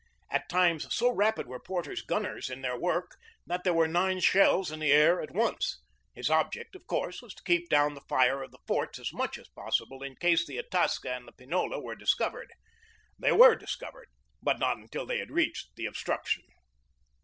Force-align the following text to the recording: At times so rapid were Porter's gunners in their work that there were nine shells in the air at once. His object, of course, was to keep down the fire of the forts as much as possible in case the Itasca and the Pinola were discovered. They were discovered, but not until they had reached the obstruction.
At 0.31 0.49
times 0.49 0.87
so 0.89 1.11
rapid 1.11 1.45
were 1.45 1.59
Porter's 1.59 2.01
gunners 2.01 2.49
in 2.49 2.63
their 2.63 2.75
work 2.75 3.17
that 3.45 3.63
there 3.63 3.71
were 3.75 3.87
nine 3.87 4.19
shells 4.19 4.71
in 4.71 4.79
the 4.79 4.91
air 4.91 5.21
at 5.21 5.29
once. 5.29 5.79
His 6.15 6.27
object, 6.27 6.75
of 6.75 6.87
course, 6.87 7.21
was 7.21 7.35
to 7.35 7.43
keep 7.43 7.69
down 7.69 7.93
the 7.93 8.01
fire 8.09 8.41
of 8.41 8.49
the 8.49 8.57
forts 8.65 8.97
as 8.97 9.13
much 9.13 9.37
as 9.37 9.47
possible 9.49 10.01
in 10.01 10.15
case 10.15 10.43
the 10.47 10.57
Itasca 10.57 11.07
and 11.13 11.27
the 11.27 11.33
Pinola 11.33 11.79
were 11.79 11.93
discovered. 11.93 12.49
They 13.19 13.31
were 13.31 13.53
discovered, 13.55 14.07
but 14.41 14.57
not 14.57 14.77
until 14.77 15.05
they 15.05 15.19
had 15.19 15.29
reached 15.29 15.75
the 15.75 15.85
obstruction. 15.85 16.45